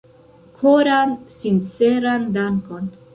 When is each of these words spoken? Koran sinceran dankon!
Koran 0.61 1.09
sinceran 1.35 2.23
dankon! 2.39 2.89